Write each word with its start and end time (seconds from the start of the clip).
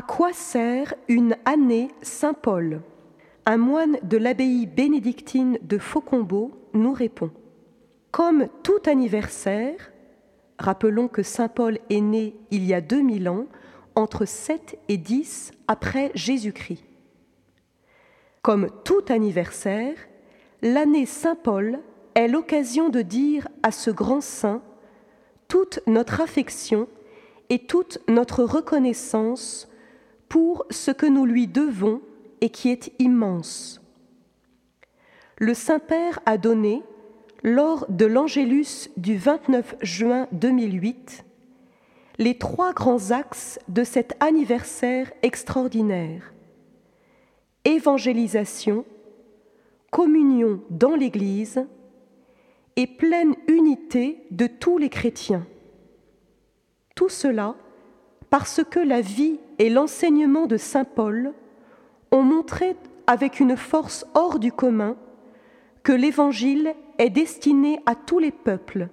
À 0.00 0.02
quoi 0.02 0.32
sert 0.32 0.94
une 1.08 1.36
année 1.44 1.90
Saint-Paul 2.00 2.80
Un 3.44 3.58
moine 3.58 3.98
de 4.02 4.16
l'abbaye 4.16 4.64
bénédictine 4.64 5.58
de 5.60 5.76
Faucombeau 5.76 6.52
nous 6.72 6.94
répond. 6.94 7.30
Comme 8.10 8.48
tout 8.62 8.80
anniversaire, 8.86 9.92
rappelons 10.58 11.06
que 11.06 11.22
Saint 11.22 11.48
Paul 11.48 11.78
est 11.90 12.00
né 12.00 12.34
il 12.50 12.64
y 12.64 12.72
a 12.72 12.80
2000 12.80 13.28
ans, 13.28 13.44
entre 13.94 14.24
7 14.24 14.78
et 14.88 14.96
10 14.96 15.52
après 15.68 16.12
Jésus-Christ. 16.14 16.82
Comme 18.40 18.70
tout 18.84 19.04
anniversaire, 19.10 19.96
l'année 20.62 21.04
Saint 21.04 21.36
Paul 21.36 21.78
est 22.14 22.28
l'occasion 22.28 22.88
de 22.88 23.02
dire 23.02 23.48
à 23.62 23.70
ce 23.70 23.90
grand 23.90 24.22
saint 24.22 24.62
toute 25.46 25.80
notre 25.86 26.22
affection 26.22 26.88
et 27.50 27.66
toute 27.66 27.98
notre 28.08 28.44
reconnaissance 28.44 29.66
pour 30.30 30.64
ce 30.70 30.92
que 30.92 31.06
nous 31.06 31.26
lui 31.26 31.46
devons 31.48 32.00
et 32.40 32.48
qui 32.48 32.70
est 32.70 32.92
immense. 32.98 33.82
Le 35.36 35.52
Saint-Père 35.52 36.20
a 36.24 36.38
donné, 36.38 36.82
lors 37.42 37.84
de 37.90 38.06
l'Angélus 38.06 38.90
du 38.96 39.16
29 39.16 39.74
juin 39.82 40.28
2008, 40.32 41.24
les 42.18 42.38
trois 42.38 42.72
grands 42.72 43.10
axes 43.10 43.58
de 43.68 43.82
cet 43.82 44.14
anniversaire 44.22 45.10
extraordinaire. 45.22 46.32
Évangélisation, 47.64 48.84
communion 49.90 50.60
dans 50.70 50.94
l'Église 50.94 51.66
et 52.76 52.86
pleine 52.86 53.34
unité 53.48 54.22
de 54.30 54.46
tous 54.46 54.78
les 54.78 54.90
chrétiens. 54.90 55.46
Tout 56.94 57.08
cela 57.08 57.56
parce 58.30 58.62
que 58.64 58.78
la 58.78 59.00
vie 59.00 59.38
et 59.58 59.68
l'enseignement 59.68 60.46
de 60.46 60.56
Saint 60.56 60.84
Paul 60.84 61.34
ont 62.12 62.22
montré 62.22 62.76
avec 63.06 63.40
une 63.40 63.56
force 63.56 64.06
hors 64.14 64.38
du 64.38 64.52
commun 64.52 64.96
que 65.82 65.92
l'Évangile 65.92 66.74
est 66.98 67.10
destiné 67.10 67.80
à 67.86 67.94
tous 67.94 68.20
les 68.20 68.30
peuples 68.30 68.88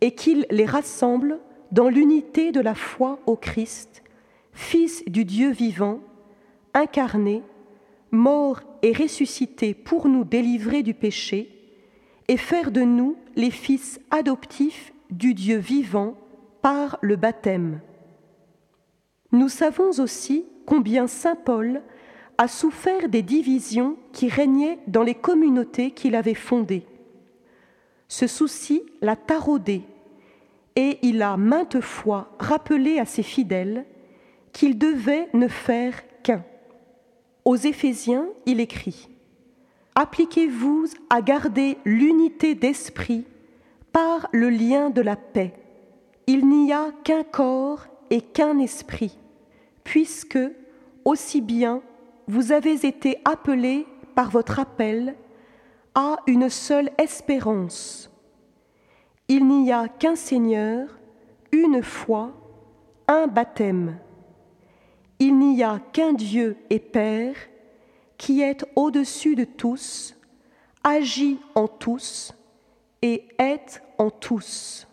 et 0.00 0.12
qu'il 0.12 0.46
les 0.50 0.64
rassemble 0.66 1.40
dans 1.72 1.88
l'unité 1.88 2.52
de 2.52 2.60
la 2.60 2.74
foi 2.74 3.18
au 3.26 3.36
Christ, 3.36 4.02
Fils 4.52 5.02
du 5.06 5.24
Dieu 5.24 5.50
vivant, 5.50 6.00
incarné, 6.74 7.42
mort 8.10 8.60
et 8.82 8.92
ressuscité 8.92 9.72
pour 9.72 10.08
nous 10.08 10.24
délivrer 10.24 10.82
du 10.82 10.92
péché 10.92 11.48
et 12.28 12.36
faire 12.36 12.70
de 12.70 12.82
nous 12.82 13.16
les 13.34 13.50
fils 13.50 13.98
adoptifs 14.10 14.92
du 15.10 15.32
Dieu 15.32 15.56
vivant 15.56 16.14
par 16.60 16.98
le 17.00 17.16
baptême. 17.16 17.80
Nous 19.32 19.48
savons 19.48 19.90
aussi 19.98 20.44
combien 20.66 21.06
Saint 21.06 21.36
Paul 21.36 21.82
a 22.36 22.48
souffert 22.48 23.08
des 23.08 23.22
divisions 23.22 23.96
qui 24.12 24.28
régnaient 24.28 24.78
dans 24.86 25.02
les 25.02 25.14
communautés 25.14 25.90
qu'il 25.90 26.14
avait 26.14 26.34
fondées. 26.34 26.86
Ce 28.08 28.26
souci 28.26 28.82
l'a 29.00 29.16
taraudé 29.16 29.82
et 30.76 30.98
il 31.02 31.22
a 31.22 31.36
maintes 31.36 31.80
fois 31.80 32.30
rappelé 32.38 32.98
à 32.98 33.06
ses 33.06 33.22
fidèles 33.22 33.86
qu'ils 34.52 34.78
devaient 34.78 35.28
ne 35.32 35.48
faire 35.48 35.94
qu'un. 36.22 36.44
Aux 37.44 37.56
Éphésiens, 37.56 38.26
il 38.44 38.60
écrit 38.60 39.08
Appliquez-vous 39.94 40.86
à 41.10 41.20
garder 41.20 41.78
l'unité 41.84 42.54
d'esprit 42.54 43.24
par 43.92 44.28
le 44.32 44.48
lien 44.48 44.90
de 44.90 45.02
la 45.02 45.16
paix. 45.16 45.52
Il 46.26 46.48
n'y 46.48 46.72
a 46.72 46.92
qu'un 47.04 47.24
corps 47.24 47.86
et 48.12 48.20
qu'un 48.20 48.60
esprit, 48.60 49.18
puisque, 49.82 50.38
aussi 51.04 51.40
bien, 51.40 51.82
vous 52.28 52.52
avez 52.52 52.86
été 52.86 53.18
appelés 53.24 53.88
par 54.14 54.30
votre 54.30 54.60
appel 54.60 55.16
à 55.96 56.18
une 56.28 56.48
seule 56.48 56.90
espérance 56.98 58.12
il 59.32 59.46
n'y 59.46 59.72
a 59.72 59.88
qu'un 59.88 60.14
Seigneur, 60.14 60.98
une 61.52 61.82
foi, 61.82 62.32
un 63.08 63.26
baptême. 63.26 63.98
Il 65.18 65.38
n'y 65.38 65.62
a 65.62 65.80
qu'un 65.92 66.12
Dieu 66.12 66.58
et 66.68 66.78
Père 66.78 67.34
qui 68.18 68.42
est 68.42 68.62
au-dessus 68.76 69.34
de 69.34 69.44
tous, 69.44 70.14
agit 70.84 71.38
en 71.54 71.66
tous 71.66 72.34
et 73.00 73.26
est 73.38 73.82
en 73.96 74.10
tous. 74.10 74.86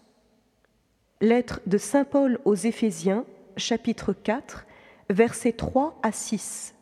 Lettre 1.21 1.59
de 1.65 1.77
Saint 1.77 2.05
Paul 2.05 2.39
aux 2.45 2.55
Éphésiens, 2.55 3.25
chapitre 3.57 4.13
4, 4.13 4.65
versets 5.09 5.51
3 5.51 5.99
à 6.01 6.13
6. 6.13 6.73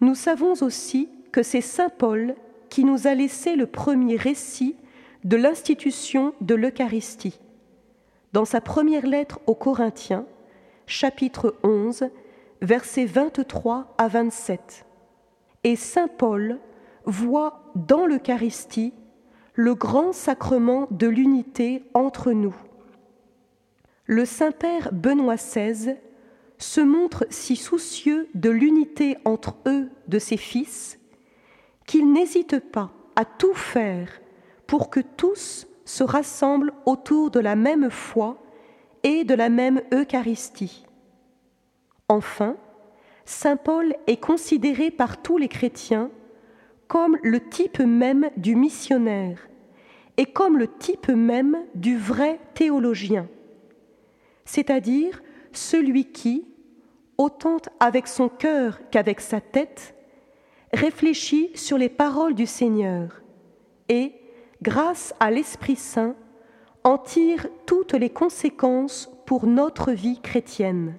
Nous 0.00 0.14
savons 0.14 0.52
aussi 0.60 1.08
que 1.32 1.42
c'est 1.42 1.60
Saint 1.60 1.88
Paul 1.88 2.36
qui 2.68 2.84
nous 2.84 3.08
a 3.08 3.14
laissé 3.14 3.56
le 3.56 3.66
premier 3.66 4.14
récit 4.14 4.76
de 5.24 5.36
l'institution 5.36 6.32
de 6.40 6.54
l'Eucharistie. 6.54 7.40
Dans 8.34 8.44
sa 8.44 8.60
première 8.60 9.04
lettre 9.04 9.40
aux 9.48 9.56
Corinthiens, 9.56 10.24
chapitre 10.86 11.56
11, 11.64 12.04
versets 12.62 13.06
23 13.06 13.96
à 13.98 14.06
27. 14.06 14.86
Et 15.64 15.74
Saint 15.74 16.06
Paul 16.06 16.60
voit 17.04 17.64
dans 17.74 18.06
l'Eucharistie 18.06 18.94
le 19.54 19.74
grand 19.74 20.12
sacrement 20.12 20.86
de 20.92 21.08
l'unité 21.08 21.82
entre 21.94 22.30
nous. 22.30 22.54
Le 24.10 24.24
Saint-Père 24.24 24.88
Benoît 24.90 25.36
XVI 25.36 25.96
se 26.56 26.80
montre 26.80 27.26
si 27.28 27.56
soucieux 27.56 28.30
de 28.34 28.48
l'unité 28.48 29.18
entre 29.26 29.56
eux 29.66 29.90
de 30.08 30.18
ses 30.18 30.38
fils 30.38 30.98
qu'il 31.86 32.10
n'hésite 32.10 32.58
pas 32.58 32.90
à 33.16 33.26
tout 33.26 33.52
faire 33.52 34.08
pour 34.66 34.88
que 34.88 35.00
tous 35.00 35.66
se 35.84 36.04
rassemblent 36.04 36.72
autour 36.86 37.30
de 37.30 37.38
la 37.38 37.54
même 37.54 37.90
foi 37.90 38.42
et 39.02 39.24
de 39.24 39.34
la 39.34 39.50
même 39.50 39.82
Eucharistie. 39.92 40.86
Enfin, 42.08 42.56
Saint 43.26 43.58
Paul 43.58 43.94
est 44.06 44.20
considéré 44.20 44.90
par 44.90 45.20
tous 45.20 45.36
les 45.36 45.48
chrétiens 45.48 46.10
comme 46.86 47.18
le 47.22 47.40
type 47.40 47.80
même 47.80 48.30
du 48.38 48.56
missionnaire 48.56 49.50
et 50.16 50.24
comme 50.24 50.56
le 50.56 50.66
type 50.66 51.10
même 51.10 51.58
du 51.74 51.98
vrai 51.98 52.40
théologien, 52.54 53.28
c'est-à-dire 54.48 55.20
celui 55.52 56.06
qui, 56.06 56.46
autant 57.18 57.58
avec 57.80 58.08
son 58.08 58.30
cœur 58.30 58.80
qu'avec 58.90 59.20
sa 59.20 59.42
tête, 59.42 59.94
réfléchit 60.72 61.50
sur 61.54 61.76
les 61.76 61.90
paroles 61.90 62.34
du 62.34 62.46
Seigneur 62.46 63.20
et, 63.90 64.14
grâce 64.62 65.14
à 65.20 65.30
l'Esprit 65.30 65.76
Saint, 65.76 66.14
en 66.82 66.96
tire 66.96 67.46
toutes 67.66 67.92
les 67.92 68.08
conséquences 68.08 69.10
pour 69.26 69.46
notre 69.46 69.92
vie 69.92 70.18
chrétienne. 70.18 70.96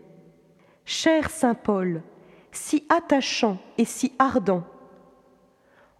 Cher 0.85 1.31
Saint 1.31 1.55
Paul, 1.55 2.03
si 2.51 2.85
attachant 2.89 3.57
et 3.79 3.85
si 3.85 4.13
ardent, 4.19 4.63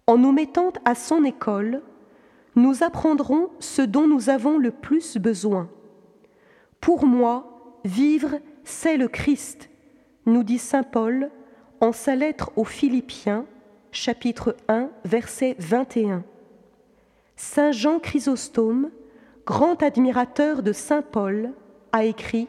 en 0.05 0.19
nous 0.19 0.31
mettant 0.31 0.71
à 0.85 0.93
son 0.93 1.23
école, 1.23 1.81
nous 2.55 2.83
apprendrons 2.83 3.49
ce 3.57 3.81
dont 3.81 4.07
nous 4.07 4.29
avons 4.29 4.59
le 4.59 4.69
plus 4.69 5.17
besoin. 5.17 5.67
Pour 6.81 7.06
moi, 7.06 7.79
vivre, 7.84 8.40
c'est 8.63 8.97
le 8.97 9.07
Christ, 9.07 9.69
nous 10.26 10.43
dit 10.43 10.59
Saint 10.59 10.84
Paul 10.84 11.31
en 11.81 11.91
sa 11.91 12.16
lettre 12.16 12.52
aux 12.55 12.66
Philippiens, 12.66 13.46
chapitre 13.91 14.55
1, 14.67 14.90
verset 15.05 15.55
21. 15.59 16.23
Saint 17.35 17.72
Jean 17.72 17.99
Chrysostome, 17.99 18.91
grand 19.46 19.81
admirateur 19.81 20.61
de 20.61 20.73
Saint 20.73 21.02
Paul, 21.02 21.53
a 21.91 22.03
écrit 22.03 22.47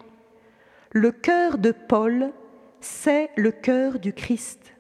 Le 0.93 1.13
cœur 1.13 1.59
de 1.59 1.73
Paul, 1.73 2.33
c'est 2.81 3.31
le 3.37 3.51
cœur 3.53 3.99
du 3.99 4.13
Christ. 4.13 4.75